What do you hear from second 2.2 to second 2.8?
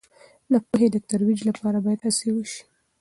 وسي.